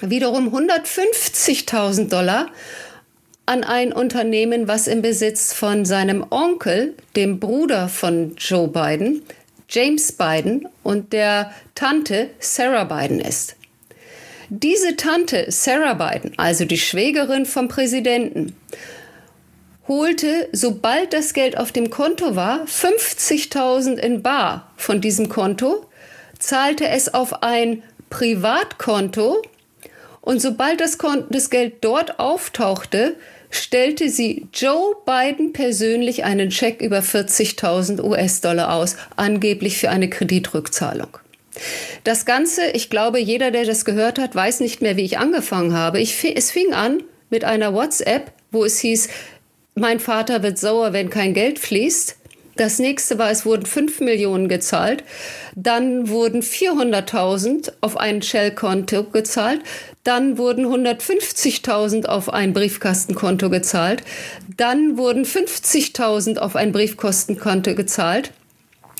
wiederum 0.03 0.55
150.000 0.55 2.09
Dollar 2.09 2.51
an 3.47 3.63
ein 3.63 3.93
Unternehmen, 3.93 4.67
was 4.67 4.89
im 4.89 5.03
Besitz 5.03 5.53
von 5.53 5.85
seinem 5.85 6.27
Onkel, 6.31 6.95
dem 7.15 7.39
Bruder 7.39 7.89
von 7.89 8.35
Joe 8.37 8.69
Biden, 8.69 9.23
James 9.69 10.13
Biden 10.13 10.69
und 10.83 11.13
der 11.13 11.53
Tante 11.75 12.31
Sarah 12.41 12.85
Biden 12.85 13.21
ist. 13.21 13.57
Diese 14.49 14.97
Tante 14.97 15.47
Sarah 15.49 15.95
Biden, 15.95 16.33
also 16.37 16.65
die 16.65 16.79
Schwägerin 16.79 17.47
vom 17.47 17.69
Präsidenten, 17.69 18.57
holte, 19.89 20.49
sobald 20.53 21.13
das 21.13 21.33
Geld 21.33 21.57
auf 21.57 21.73
dem 21.73 21.91
Konto 21.91 22.37
war, 22.37 22.65
50.000 22.65 23.97
in 23.97 24.23
Bar 24.23 24.73
von 24.77 25.01
diesem 25.01 25.29
Konto, 25.29 25.87
zahlte 26.39 26.89
es 26.89 27.13
auf 27.13 27.43
ein 27.43 27.83
Privatkonto 28.11 29.43
und 30.21 30.43
sobald 30.43 30.81
das, 30.81 30.99
das 31.31 31.51
Geld 31.51 31.75
dort 31.83 32.19
auftauchte, 32.19 33.17
stellte 33.51 34.09
sie 34.09 34.49
Joe 34.53 34.97
Biden 35.07 35.53
persönlich 35.53 36.25
einen 36.25 36.51
Scheck 36.51 36.81
über 36.83 36.99
40.000 36.99 38.03
US-Dollar 38.03 38.75
aus, 38.75 38.97
angeblich 39.15 39.79
für 39.79 39.91
eine 39.91 40.11
Kreditrückzahlung. 40.11 41.19
Das 42.05 42.27
Ganze, 42.27 42.67
ich 42.73 42.91
glaube, 42.91 43.19
jeder, 43.19 43.51
der 43.51 43.65
das 43.65 43.85
gehört 43.85 44.19
hat, 44.19 44.35
weiß 44.35 44.61
nicht 44.61 44.83
mehr, 44.83 44.97
wie 44.97 45.05
ich 45.05 45.19
angefangen 45.19 45.75
habe. 45.75 46.01
Ich, 46.01 46.25
es 46.37 46.51
fing 46.51 46.75
an 46.75 47.03
mit 47.31 47.45
einer 47.45 47.73
WhatsApp, 47.73 48.33
wo 48.51 48.65
es 48.65 48.79
hieß, 48.81 49.09
mein 49.75 50.01
Vater 50.01 50.43
wird 50.43 50.59
sauer, 50.59 50.93
wenn 50.93 51.11
kein 51.11 51.35
Geld 51.35 51.59
fließt. 51.59 52.17
Das 52.57 52.79
nächste 52.79 53.19
war, 53.19 53.31
es 53.31 53.45
wurden 53.45 53.67
5 53.67 54.01
Millionen 54.01 54.49
gezahlt. 54.49 55.05
Dann 55.55 56.09
wurden 56.09 56.43
400.000 56.43 57.73
auf 57.83 57.99
ein 57.99 58.23
Shell-Konto 58.23 59.05
gezahlt. 59.05 59.61
Dann 60.05 60.39
wurden 60.39 60.67
150.000 60.67 62.07
auf 62.07 62.33
ein 62.33 62.53
Briefkastenkonto 62.53 63.51
gezahlt. 63.51 64.03
Dann 64.57 64.97
wurden 64.97 65.25
50.000 65.25 66.39
auf 66.39 66.57
ein 66.57 66.73
Briefkostenkonto 66.73 67.75
gezahlt. 67.75 68.33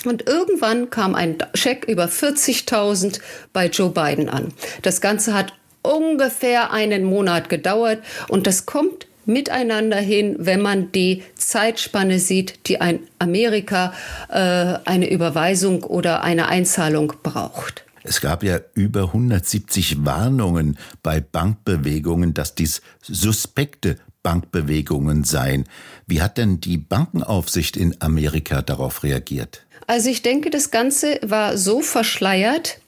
Und 0.05 0.29
irgendwann 0.29 0.91
kam 0.91 1.15
ein 1.15 1.39
Scheck 1.55 1.87
über 1.89 2.07
40.000 2.07 3.21
bei 3.53 3.67
Joe 3.69 3.91
Biden 3.91 4.29
an. 4.29 4.53
Das 4.83 5.01
Ganze 5.01 5.33
hat 5.33 5.55
ungefähr 5.83 6.73
einen 6.73 7.05
Monat 7.05 7.49
gedauert 7.49 8.01
und 8.29 8.47
das 8.47 8.67
kommt 8.67 9.06
miteinander 9.27 9.99
hin, 9.99 10.37
wenn 10.39 10.63
man 10.63 10.93
die 10.93 11.23
Zeitspanne 11.35 12.19
sieht, 12.19 12.69
die 12.69 12.81
ein 12.81 13.01
Amerika 13.19 13.93
äh, 14.29 14.79
eine 14.85 15.11
Überweisung 15.11 15.83
oder 15.83 16.23
eine 16.23 16.49
Einzahlung 16.49 17.13
braucht. 17.23 17.85
Es 18.05 18.21
gab 18.21 18.45
ja 18.45 18.61
über 18.75 19.03
170 19.03 20.05
Warnungen 20.05 20.79
bei 21.03 21.21
Bankbewegungen, 21.21 22.35
dass 22.35 22.55
dies 22.55 22.81
suspekte 23.03 23.99
Bankbewegungen 24.23 25.25
seien. 25.25 25.65
Wie 26.07 26.23
hat 26.23 26.39
denn 26.39 26.61
die 26.61 26.79
Bankenaufsicht 26.79 27.77
in 27.77 28.01
Amerika 28.01 28.63
darauf 28.63 29.03
reagiert? 29.03 29.67
Also 29.89 30.09
ich 30.09 30.23
denke, 30.23 30.51
das 30.51 30.71
Ganze 30.71 31.19
war 31.23 31.57
so 31.59 31.81
verschleiert, 31.81 32.79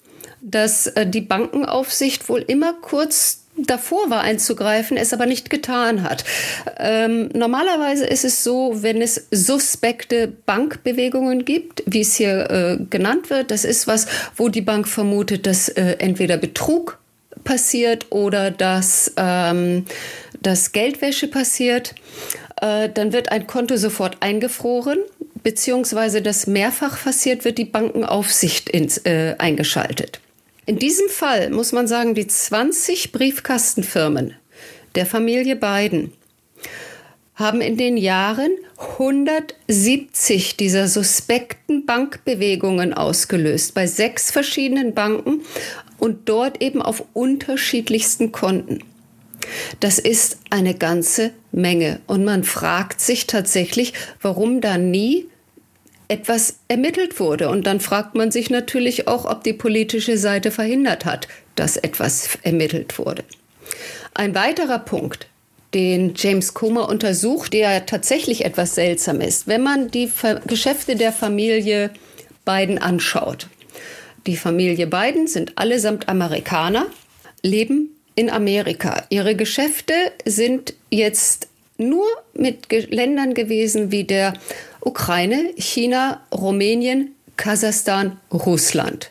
dass 0.40 0.86
äh, 0.86 1.06
die 1.06 1.20
Bankenaufsicht 1.20 2.28
wohl 2.28 2.40
immer 2.40 2.74
kurz 2.74 3.44
davor 3.66 4.10
war 4.10 4.22
einzugreifen, 4.22 4.96
es 4.96 5.12
aber 5.12 5.26
nicht 5.26 5.50
getan 5.50 6.02
hat. 6.02 6.24
Ähm, 6.78 7.30
normalerweise 7.34 8.06
ist 8.06 8.24
es 8.24 8.44
so, 8.44 8.82
wenn 8.82 9.02
es 9.02 9.26
suspekte 9.30 10.28
Bankbewegungen 10.28 11.44
gibt, 11.44 11.82
wie 11.86 12.00
es 12.00 12.14
hier 12.14 12.50
äh, 12.50 12.84
genannt 12.90 13.30
wird, 13.30 13.50
das 13.50 13.64
ist 13.64 13.86
was, 13.86 14.06
wo 14.36 14.48
die 14.48 14.62
Bank 14.62 14.88
vermutet, 14.88 15.46
dass 15.46 15.68
äh, 15.68 15.96
entweder 15.98 16.36
Betrug 16.36 16.98
passiert 17.44 18.06
oder 18.10 18.50
dass, 18.50 19.12
ähm, 19.16 19.84
dass 20.40 20.72
Geldwäsche 20.72 21.28
passiert, 21.28 21.94
äh, 22.60 22.88
dann 22.88 23.12
wird 23.12 23.32
ein 23.32 23.46
Konto 23.46 23.76
sofort 23.76 24.18
eingefroren, 24.20 24.98
beziehungsweise 25.42 26.22
das 26.22 26.46
mehrfach 26.46 27.02
passiert, 27.02 27.44
wird 27.44 27.58
die 27.58 27.64
Bankenaufsicht 27.64 28.68
ins, 28.68 28.98
äh, 28.98 29.34
eingeschaltet. 29.38 30.20
In 30.68 30.78
diesem 30.78 31.08
Fall 31.08 31.48
muss 31.48 31.72
man 31.72 31.88
sagen, 31.88 32.14
die 32.14 32.26
20 32.26 33.10
Briefkastenfirmen 33.10 34.34
der 34.96 35.06
Familie 35.06 35.56
Biden 35.56 36.12
haben 37.34 37.62
in 37.62 37.78
den 37.78 37.96
Jahren 37.96 38.50
170 38.76 40.58
dieser 40.58 40.86
suspekten 40.86 41.86
Bankbewegungen 41.86 42.92
ausgelöst 42.92 43.72
bei 43.72 43.86
sechs 43.86 44.30
verschiedenen 44.30 44.92
Banken 44.92 45.40
und 45.96 46.28
dort 46.28 46.60
eben 46.60 46.82
auf 46.82 47.02
unterschiedlichsten 47.14 48.30
Konten. 48.30 48.84
Das 49.80 49.98
ist 49.98 50.36
eine 50.50 50.74
ganze 50.74 51.30
Menge 51.50 52.00
und 52.06 52.26
man 52.26 52.44
fragt 52.44 53.00
sich 53.00 53.26
tatsächlich, 53.26 53.94
warum 54.20 54.60
da 54.60 54.76
nie 54.76 55.28
etwas 56.08 56.58
ermittelt 56.68 57.20
wurde. 57.20 57.48
Und 57.48 57.66
dann 57.66 57.80
fragt 57.80 58.14
man 58.14 58.30
sich 58.30 58.50
natürlich 58.50 59.06
auch, 59.06 59.24
ob 59.24 59.44
die 59.44 59.52
politische 59.52 60.18
Seite 60.18 60.50
verhindert 60.50 61.04
hat, 61.04 61.28
dass 61.54 61.76
etwas 61.76 62.38
ermittelt 62.42 62.98
wurde. 62.98 63.24
Ein 64.14 64.34
weiterer 64.34 64.78
Punkt, 64.78 65.28
den 65.74 66.14
James 66.16 66.54
Comer 66.54 66.88
untersucht, 66.88 67.52
der 67.52 67.86
tatsächlich 67.86 68.44
etwas 68.44 68.74
seltsam 68.74 69.20
ist, 69.20 69.46
wenn 69.46 69.62
man 69.62 69.90
die 69.90 70.10
Geschäfte 70.46 70.96
der 70.96 71.12
Familie 71.12 71.90
Biden 72.44 72.78
anschaut. 72.78 73.48
Die 74.26 74.36
Familie 74.36 74.86
Biden 74.86 75.26
sind 75.26 75.58
allesamt 75.58 76.08
Amerikaner, 76.08 76.86
leben 77.42 77.90
in 78.14 78.30
Amerika. 78.30 79.04
Ihre 79.10 79.36
Geschäfte 79.36 79.92
sind 80.24 80.74
jetzt 80.90 81.48
nur 81.76 82.06
mit 82.34 82.72
Ländern 82.90 83.34
gewesen 83.34 83.92
wie 83.92 84.04
der 84.04 84.32
Ukraine, 84.88 85.52
China, 85.58 86.22
Rumänien, 86.34 87.14
Kasachstan, 87.36 88.18
Russland. 88.32 89.10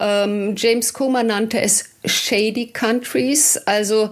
Ähm, 0.00 0.56
James 0.56 0.92
Comer 0.92 1.22
nannte 1.22 1.60
es 1.60 1.84
Shady 2.04 2.72
Countries, 2.72 3.56
also 3.58 4.10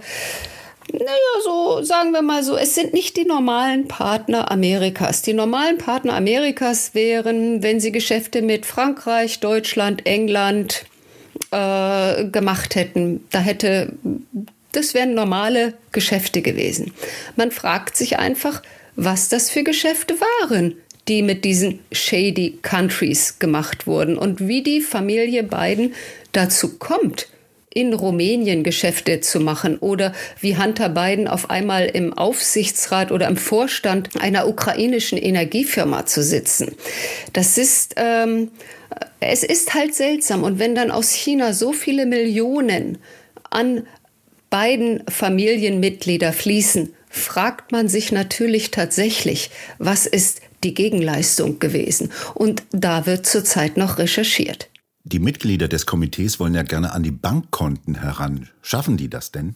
naja, 0.93 1.35
so 1.45 1.83
sagen 1.83 2.13
wir 2.13 2.23
mal 2.23 2.43
so, 2.43 2.57
es 2.57 2.75
sind 2.75 2.95
nicht 2.95 3.17
die 3.17 3.25
normalen 3.25 3.89
Partner 3.89 4.51
Amerikas. 4.51 5.23
Die 5.23 5.33
normalen 5.33 5.79
Partner 5.79 6.15
Amerikas 6.15 6.95
wären, 6.95 7.63
wenn 7.63 7.81
sie 7.81 7.93
Geschäfte 7.93 8.43
mit 8.43 8.67
Frankreich, 8.67 9.41
Deutschland, 9.41 10.07
England 10.07 10.85
äh, 11.51 12.25
gemacht 12.25 12.75
hätten. 12.75 13.25
Da 13.31 13.39
hätte, 13.39 13.93
das 14.73 14.95
wären 14.95 15.15
normale 15.15 15.75
Geschäfte 15.93 16.43
gewesen. 16.43 16.93
Man 17.37 17.51
fragt 17.51 17.97
sich 17.97 18.19
einfach, 18.19 18.63
was 18.97 19.29
das 19.29 19.51
für 19.51 19.63
Geschäfte 19.63 20.15
waren, 20.21 20.77
die 21.09 21.23
mit 21.23 21.45
diesen 21.45 21.81
shady 21.93 22.59
countries 22.63 23.39
gemacht 23.39 23.87
wurden 23.87 24.17
und 24.17 24.47
wie 24.47 24.63
die 24.63 24.81
Familie 24.81 25.43
Biden 25.43 25.95
dazu 26.33 26.79
kommt, 26.79 27.29
in 27.73 27.95
Rumänien 27.95 28.65
Geschäfte 28.65 29.21
zu 29.21 29.41
machen 29.41 29.79
oder 29.79 30.13
wie 30.41 30.57
Hunter 30.57 30.89
Biden 30.89 31.29
auf 31.29 31.51
einmal 31.51 31.87
im 31.87 32.13
Aufsichtsrat 32.13 33.13
oder 33.13 33.29
im 33.29 33.37
Vorstand 33.37 34.21
einer 34.21 34.49
ukrainischen 34.49 35.19
Energiefirma 35.19 36.07
zu 36.07 36.23
sitzen. 36.23 36.75
Das 37.33 37.59
ist, 37.59 37.95
ähm, 37.97 38.51
es 39.21 39.45
ist 39.45 39.75
halt 39.75 39.95
seltsam. 39.95 40.43
Und 40.43 40.59
wenn 40.59 40.75
dann 40.75 40.91
aus 40.91 41.13
China 41.13 41.53
so 41.53 41.73
viele 41.73 42.07
Millionen 42.07 42.99
an 43.51 43.87
beiden 44.51 45.05
Familienmitglieder 45.09 46.33
fließen, 46.33 46.93
fragt 47.11 47.73
man 47.73 47.89
sich 47.89 48.13
natürlich 48.13 48.71
tatsächlich, 48.71 49.51
was 49.79 50.07
ist 50.07 50.41
die 50.65 50.75
Gegenleistung 50.75 51.59
gewesen. 51.59 52.11
Und 52.35 52.63
da 52.71 53.05
wird 53.05 53.27
zurzeit 53.27 53.77
noch 53.77 53.99
recherchiert. 53.99 54.71
Die 55.05 55.19
Mitglieder 55.19 55.69
des 55.69 55.87
Komitees 55.87 56.39
wollen 56.39 56.55
ja 56.55 56.63
gerne 56.63 56.93
an 56.93 57.03
die 57.03 57.11
Bankkonten 57.11 58.01
heran. 58.01 58.49
Schaffen 58.63 58.97
die 58.97 59.11
das 59.11 59.33
denn? 59.33 59.55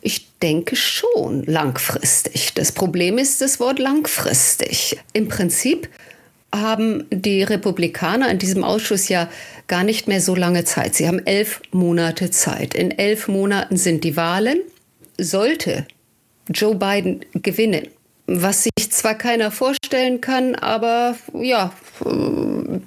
Ich 0.00 0.28
denke 0.38 0.76
schon 0.76 1.42
langfristig. 1.44 2.54
Das 2.54 2.72
Problem 2.72 3.18
ist 3.18 3.40
das 3.40 3.58
Wort 3.58 3.78
langfristig. 3.78 4.98
Im 5.12 5.28
Prinzip 5.28 5.88
haben 6.54 7.04
die 7.10 7.42
Republikaner 7.42 8.30
in 8.30 8.38
diesem 8.38 8.62
Ausschuss 8.62 9.08
ja 9.08 9.28
gar 9.66 9.84
nicht 9.84 10.06
mehr 10.06 10.20
so 10.20 10.34
lange 10.34 10.64
Zeit. 10.64 10.94
Sie 10.94 11.08
haben 11.08 11.24
elf 11.26 11.60
Monate 11.72 12.30
Zeit. 12.30 12.74
In 12.74 12.90
elf 12.90 13.26
Monaten 13.26 13.76
sind 13.76 14.04
die 14.04 14.16
Wahlen. 14.16 14.60
Sollte 15.18 15.86
Joe 16.48 16.74
Biden 16.74 17.24
gewinnen, 17.34 17.88
was 18.26 18.64
sich 18.64 18.90
zwar 18.90 19.14
keiner 19.14 19.50
vorstellen 19.50 20.20
kann, 20.20 20.54
aber 20.54 21.16
ja, 21.34 21.72
äh, 22.04 22.80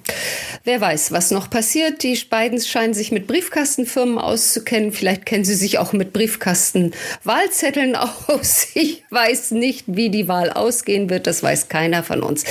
wer 0.64 0.80
weiß, 0.80 1.12
was 1.12 1.30
noch 1.30 1.50
passiert. 1.50 2.02
Die 2.02 2.14
Bidens 2.14 2.68
scheinen 2.68 2.94
sich 2.94 3.12
mit 3.12 3.26
Briefkastenfirmen 3.26 4.18
auszukennen. 4.18 4.92
Vielleicht 4.92 5.26
kennen 5.26 5.44
sie 5.44 5.54
sich 5.54 5.78
auch 5.78 5.92
mit 5.92 6.12
Briefkastenwahlzetteln 6.12 7.96
aus. 8.28 8.68
Ich 8.74 9.04
weiß 9.10 9.52
nicht, 9.52 9.84
wie 9.88 10.10
die 10.10 10.28
Wahl 10.28 10.50
ausgehen 10.50 11.10
wird. 11.10 11.26
Das 11.26 11.42
weiß 11.42 11.68
keiner 11.68 12.02
von 12.02 12.22
uns. 12.22 12.44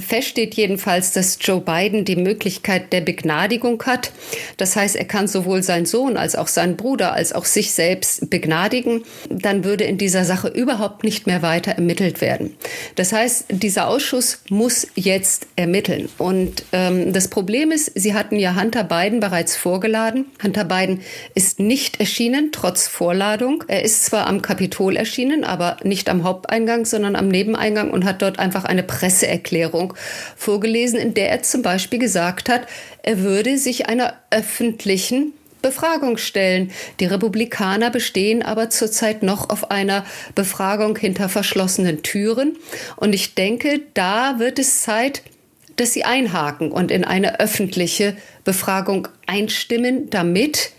Fest 0.00 0.28
steht 0.28 0.54
jedenfalls, 0.54 1.12
dass 1.12 1.38
Joe 1.40 1.60
Biden 1.60 2.04
die 2.04 2.16
Möglichkeit 2.16 2.92
der 2.92 3.00
Begnadigung 3.00 3.82
hat. 3.84 4.12
Das 4.56 4.76
heißt, 4.76 4.96
er 4.96 5.04
kann 5.04 5.28
sowohl 5.28 5.62
seinen 5.62 5.86
Sohn 5.86 6.16
als 6.16 6.36
auch 6.36 6.48
seinen 6.48 6.76
Bruder 6.76 7.12
als 7.12 7.32
auch 7.32 7.44
sich 7.44 7.72
selbst 7.72 8.30
begnadigen. 8.30 9.02
Dann 9.28 9.64
würde 9.64 9.84
in 9.84 9.98
dieser 9.98 10.24
Sache 10.24 10.48
überhaupt 10.48 11.04
nicht 11.04 11.26
mehr 11.26 11.42
weiter 11.42 11.72
ermittelt 11.72 12.20
werden. 12.20 12.56
Das 12.94 13.12
heißt, 13.12 13.46
dieser 13.50 13.88
Ausschuss 13.88 14.40
muss 14.48 14.86
jetzt 14.94 15.46
ermitteln. 15.56 16.08
Und 16.18 16.64
ähm, 16.72 17.12
das 17.12 17.28
Problem 17.28 17.70
ist, 17.70 17.92
Sie 17.94 18.14
hatten 18.14 18.36
ja 18.36 18.60
Hunter 18.60 18.84
Biden 18.84 19.20
bereits 19.20 19.56
vorgeladen. 19.56 20.26
Hunter 20.42 20.64
Biden 20.64 21.00
ist 21.34 21.60
nicht 21.60 22.00
erschienen, 22.00 22.50
trotz 22.52 22.86
Vorladung. 22.86 23.64
Er 23.68 23.82
ist 23.82 24.04
zwar 24.04 24.26
am 24.26 24.42
Kapitol 24.42 24.96
erschienen, 24.96 25.44
aber 25.44 25.78
nicht 25.82 26.08
am 26.08 26.24
Haupteingang, 26.24 26.84
sondern 26.84 27.16
am 27.16 27.28
Nebeneingang 27.28 27.90
und 27.90 28.04
hat 28.04 28.22
dort 28.22 28.38
einfach 28.38 28.64
eine 28.64 28.82
Presseerklärung 28.82 29.85
Regierung 29.86 29.94
vorgelesen, 30.36 30.98
in 30.98 31.14
der 31.14 31.30
er 31.30 31.42
zum 31.42 31.62
Beispiel 31.62 31.98
gesagt 31.98 32.48
hat, 32.48 32.66
er 33.02 33.20
würde 33.20 33.58
sich 33.58 33.88
einer 33.88 34.14
öffentlichen 34.30 35.32
Befragung 35.62 36.16
stellen. 36.16 36.70
Die 37.00 37.06
Republikaner 37.06 37.90
bestehen 37.90 38.42
aber 38.42 38.70
zurzeit 38.70 39.22
noch 39.22 39.50
auf 39.50 39.70
einer 39.70 40.04
Befragung 40.34 40.96
hinter 40.96 41.28
verschlossenen 41.28 42.02
Türen. 42.02 42.56
Und 42.96 43.14
ich 43.14 43.34
denke, 43.34 43.80
da 43.94 44.38
wird 44.38 44.58
es 44.58 44.82
Zeit, 44.82 45.22
dass 45.76 45.92
sie 45.92 46.04
einhaken 46.04 46.70
und 46.70 46.90
in 46.90 47.04
eine 47.04 47.40
öffentliche 47.40 48.16
Befragung 48.44 49.08
einstimmen, 49.26 50.08
damit 50.10 50.70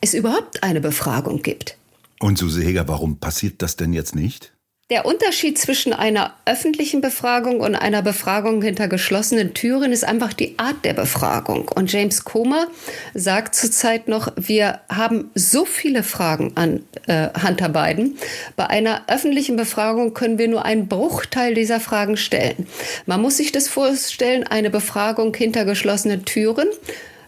es 0.00 0.14
überhaupt 0.14 0.62
eine 0.62 0.80
Befragung 0.80 1.42
gibt. 1.42 1.76
Und 2.20 2.38
Suse 2.38 2.62
Heger, 2.62 2.88
warum 2.88 3.18
passiert 3.18 3.60
das 3.60 3.76
denn 3.76 3.92
jetzt 3.92 4.14
nicht? 4.14 4.55
Der 4.88 5.04
Unterschied 5.04 5.58
zwischen 5.58 5.92
einer 5.92 6.34
öffentlichen 6.44 7.00
Befragung 7.00 7.58
und 7.58 7.74
einer 7.74 8.02
Befragung 8.02 8.62
hinter 8.62 8.86
geschlossenen 8.86 9.52
Türen 9.52 9.90
ist 9.90 10.04
einfach 10.04 10.32
die 10.32 10.60
Art 10.60 10.84
der 10.84 10.92
Befragung. 10.92 11.66
Und 11.74 11.90
James 11.90 12.24
Comer 12.24 12.68
sagt 13.12 13.56
zurzeit 13.56 14.06
noch, 14.06 14.32
wir 14.36 14.78
haben 14.88 15.32
so 15.34 15.64
viele 15.64 16.04
Fragen 16.04 16.52
an 16.54 16.84
äh, 17.08 17.30
Hunter 17.44 17.68
Biden. 17.68 18.16
Bei 18.54 18.68
einer 18.68 19.02
öffentlichen 19.08 19.56
Befragung 19.56 20.14
können 20.14 20.38
wir 20.38 20.46
nur 20.46 20.64
einen 20.64 20.86
Bruchteil 20.86 21.54
dieser 21.54 21.80
Fragen 21.80 22.16
stellen. 22.16 22.68
Man 23.06 23.20
muss 23.20 23.38
sich 23.38 23.50
das 23.50 23.66
vorstellen, 23.68 24.44
eine 24.44 24.70
Befragung 24.70 25.34
hinter 25.34 25.64
geschlossenen 25.64 26.24
Türen 26.24 26.68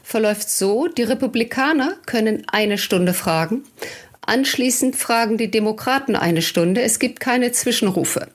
verläuft 0.09 0.49
so, 0.49 0.87
die 0.87 1.03
Republikaner 1.03 1.95
können 2.07 2.45
eine 2.47 2.79
Stunde 2.79 3.13
fragen. 3.13 3.65
Anschließend 4.29 4.95
fragen 4.95 5.39
die 5.39 5.51
Demokraten 5.51 6.15
eine 6.15 6.43
Stunde. 6.43 6.83
Es 6.83 6.99
gibt 6.99 7.19
keine 7.19 7.51
Zwischenrufe. 7.51 8.29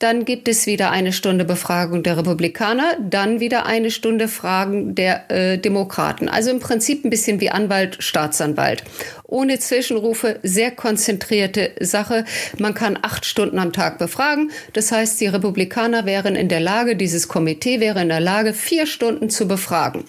Dann 0.00 0.24
gibt 0.24 0.48
es 0.48 0.66
wieder 0.66 0.90
eine 0.90 1.12
Stunde 1.12 1.44
Befragung 1.44 2.02
der 2.02 2.16
Republikaner, 2.16 2.96
dann 3.00 3.38
wieder 3.38 3.64
eine 3.66 3.92
Stunde 3.92 4.26
Fragen 4.26 4.96
der 4.96 5.30
äh, 5.30 5.58
Demokraten. 5.58 6.28
Also 6.28 6.50
im 6.50 6.58
Prinzip 6.58 7.04
ein 7.04 7.10
bisschen 7.10 7.40
wie 7.40 7.50
Anwalt, 7.50 8.02
Staatsanwalt. 8.02 8.82
Ohne 9.22 9.60
Zwischenrufe, 9.60 10.40
sehr 10.42 10.72
konzentrierte 10.72 11.70
Sache. 11.78 12.24
Man 12.58 12.74
kann 12.74 12.98
acht 13.00 13.24
Stunden 13.24 13.60
am 13.60 13.72
Tag 13.72 13.98
befragen. 13.98 14.50
Das 14.72 14.90
heißt, 14.90 15.20
die 15.20 15.28
Republikaner 15.28 16.06
wären 16.06 16.34
in 16.34 16.48
der 16.48 16.58
Lage, 16.58 16.96
dieses 16.96 17.28
Komitee 17.28 17.78
wäre 17.78 18.02
in 18.02 18.08
der 18.08 18.18
Lage, 18.18 18.52
vier 18.52 18.86
Stunden 18.86 19.30
zu 19.30 19.46
befragen. 19.46 20.02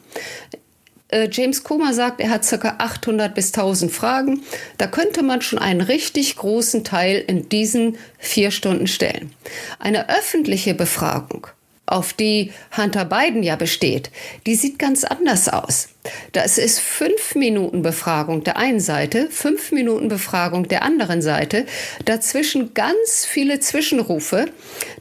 Äh, 1.13 1.29
James 1.31 1.63
Comer 1.63 1.93
sagt, 1.93 2.19
er 2.19 2.31
hat 2.31 2.47
ca. 2.47 2.75
800 2.79 3.35
bis 3.35 3.53
1000 3.53 3.91
Fragen. 3.91 4.41
Da 4.77 4.87
könnte 4.87 5.21
man 5.21 5.41
schon 5.41 5.59
einen 5.59 5.81
richtig 5.81 6.35
großen 6.35 6.83
Teil 6.83 7.23
in 7.27 7.49
diesen 7.49 7.97
vier 8.17 8.49
Stunden 8.49 8.87
stellen. 8.87 9.31
Eine 9.79 10.09
öffentliche 10.09 10.73
Befragung 10.73 11.47
auf 11.85 12.13
die 12.13 12.51
Hunter 12.75 13.05
Biden 13.05 13.43
ja 13.43 13.55
besteht, 13.55 14.09
die 14.45 14.55
sieht 14.55 14.79
ganz 14.79 15.03
anders 15.03 15.49
aus. 15.49 15.89
Das 16.31 16.57
ist 16.57 16.79
fünf 16.79 17.35
Minuten 17.35 17.81
Befragung 17.81 18.43
der 18.43 18.57
einen 18.57 18.79
Seite, 18.79 19.27
fünf 19.29 19.71
Minuten 19.71 20.07
Befragung 20.07 20.67
der 20.67 20.83
anderen 20.83 21.21
Seite, 21.21 21.65
dazwischen 22.05 22.73
ganz 22.73 23.25
viele 23.25 23.59
Zwischenrufe. 23.59 24.45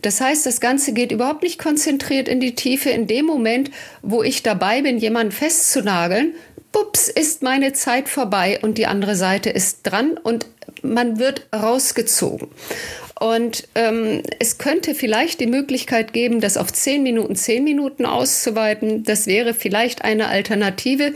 Das 0.03 0.21
heißt, 0.21 0.45
das 0.45 0.61
Ganze 0.61 0.93
geht 0.93 1.13
überhaupt 1.13 1.43
nicht 1.43 1.59
konzentriert 1.59 2.29
in 2.29 2.41
die 2.41 2.55
Tiefe. 2.55 2.91
In 2.91 3.07
dem 3.07 3.27
Moment, 3.27 3.71
wo 4.03 4.23
ich 4.23 4.43
dabei 4.43 4.83
bin, 4.83 4.99
jemanden 4.99 5.33
festzunageln, 5.33 6.35
bups, 6.73 7.09
ist 7.09 7.43
meine 7.43 7.73
Zeit 7.73 8.09
vorbei 8.09 8.59
und 8.63 8.79
die 8.79 8.87
andere 8.87 9.15
Seite 9.15 9.51
ist 9.51 9.83
dran 9.85 10.19
und 10.23 10.47
man 10.83 11.19
wird 11.19 11.47
rausgezogen. 11.55 12.49
Und 13.23 13.69
ähm, 13.77 14.25
es 14.41 14.59
könnte 14.59 14.97
vielleicht 14.97 15.39
die 15.39 15.47
Möglichkeit 15.47 16.13
geben, 16.13 16.41
das 16.41 16.57
auf 16.57 16.73
zehn 16.73 17.05
Minuten, 17.05 17.37
zehn 17.37 17.63
Minuten 17.63 18.05
auszuweiten. 18.05 19.05
Das 19.05 19.29
wäre 19.29 19.55
vielleicht 19.55 20.03
eine 20.03 20.27
Alternative. 20.27 21.13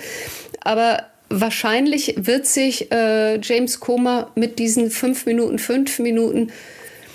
Aber 0.61 1.03
wahrscheinlich 1.31 2.15
wird 2.17 2.47
sich 2.47 2.93
äh, 2.93 3.41
James 3.41 3.81
Comer 3.81 4.31
mit 4.37 4.61
diesen 4.61 4.93
fünf 4.93 5.27
Minuten, 5.27 5.59
fünf 5.59 5.99
Minuten 5.99 6.53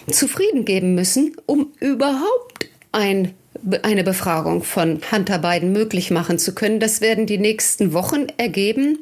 zufrieden 0.09 0.65
geben 0.65 0.93
müssen, 0.93 1.37
um 1.45 1.71
überhaupt 1.79 2.67
ein 2.91 3.33
eine 3.83 4.03
Befragung 4.03 4.63
von 4.63 5.01
Hunter 5.11 5.39
Biden 5.39 5.71
möglich 5.71 6.11
machen 6.11 6.39
zu 6.39 6.53
können. 6.53 6.79
Das 6.79 7.01
werden 7.01 7.25
die 7.25 7.37
nächsten 7.37 7.93
Wochen 7.93 8.27
ergeben. 8.37 8.99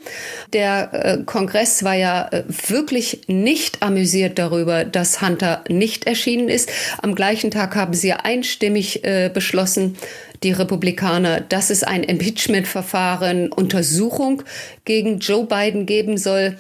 Der 0.54 0.89
äh, 0.93 1.24
Kongress 1.24 1.84
war 1.84 1.95
ja 1.95 2.28
äh, 2.32 2.43
wirklich 2.67 3.22
nicht 3.28 3.82
amüsiert 3.82 4.38
darüber, 4.39 4.86
dass 4.86 5.22
Hunter 5.22 5.63
nicht 5.69 6.08
erschienen 6.08 6.50
ist. 6.50 6.69
Am 7.02 7.15
gleichen 7.15 7.52
Tag 7.52 7.76
haben 7.76 7.93
sie 7.93 8.13
einstimmig 8.13 9.04
äh, 9.04 9.30
beschlossen, 9.34 9.98
die 10.43 10.52
Republikaner, 10.52 11.41
dass 11.41 11.69
es 11.69 11.84
ein 11.84 12.04
Impeachment-Verfahren, 12.04 13.52
Untersuchung 13.52 14.43
gegen 14.86 15.19
Joe 15.19 15.45
Biden 15.45 15.86
geben 15.86 16.17
soll. 16.17 16.58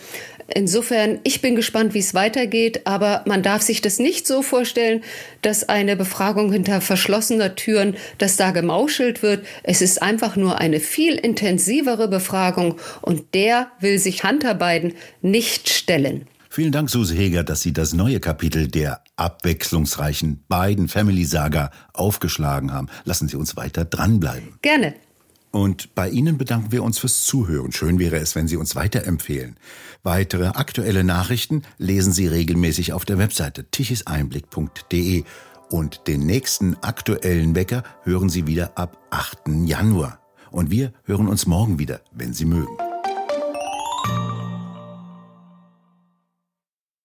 Insofern, 0.53 1.19
ich 1.23 1.41
bin 1.41 1.55
gespannt, 1.55 1.93
wie 1.93 1.99
es 1.99 2.13
weitergeht, 2.13 2.85
aber 2.85 3.23
man 3.25 3.43
darf 3.43 3.61
sich 3.61 3.81
das 3.81 3.99
nicht 3.99 4.27
so 4.27 4.41
vorstellen, 4.41 5.01
dass 5.41 5.67
eine 5.67 5.95
Befragung 5.95 6.51
hinter 6.51 6.81
verschlossener 6.81 7.55
Türen, 7.55 7.95
dass 8.17 8.37
da 8.37 8.51
gemauschelt 8.51 9.23
wird. 9.23 9.45
Es 9.63 9.81
ist 9.81 10.01
einfach 10.01 10.35
nur 10.35 10.59
eine 10.59 10.79
viel 10.79 11.15
intensivere 11.15 12.07
Befragung 12.07 12.75
und 13.01 13.33
der 13.33 13.71
will 13.79 13.99
sich 13.99 14.23
Hunter 14.23 14.55
Biden 14.55 14.93
nicht 15.21 15.69
stellen. 15.69 16.27
Vielen 16.51 16.71
Dank, 16.71 16.89
Suse 16.89 17.13
Heger, 17.13 17.43
dass 17.43 17.61
Sie 17.61 17.73
das 17.73 17.93
neue 17.93 18.19
Kapitel 18.19 18.67
der 18.67 19.03
abwechslungsreichen 19.17 20.43
Biden 20.49 20.87
Family 20.87 21.23
Saga 21.23 21.69
aufgeschlagen 21.93 22.73
haben. 22.73 22.87
Lassen 23.05 23.27
Sie 23.27 23.35
uns 23.35 23.55
weiter 23.55 23.85
dranbleiben. 23.85 24.55
Gerne. 24.63 24.95
Und 25.51 25.95
bei 25.95 26.09
Ihnen 26.09 26.37
bedanken 26.37 26.71
wir 26.71 26.83
uns 26.83 26.99
fürs 26.99 27.23
Zuhören. 27.23 27.71
Schön 27.71 27.97
wäre 27.99 28.17
es, 28.17 28.35
wenn 28.35 28.47
Sie 28.47 28.57
uns 28.57 28.75
weiterempfehlen. 28.75 29.57
Weitere 30.03 30.47
aktuelle 30.47 31.03
Nachrichten 31.03 31.63
lesen 31.77 32.13
Sie 32.13 32.27
regelmäßig 32.27 32.93
auf 32.93 33.05
der 33.05 33.17
Webseite 33.17 33.65
tichiseinblick.de. 33.65 35.23
Und 35.71 36.07
den 36.07 36.25
nächsten 36.25 36.75
aktuellen 36.81 37.55
Wecker 37.55 37.83
hören 38.03 38.29
Sie 38.29 38.47
wieder 38.47 38.77
ab 38.77 38.97
8. 39.11 39.39
Januar. 39.65 40.19
Und 40.51 40.71
wir 40.71 40.93
hören 41.03 41.27
uns 41.27 41.45
morgen 41.45 41.79
wieder, 41.79 42.01
wenn 42.11 42.33
Sie 42.33 42.45
mögen. 42.45 42.88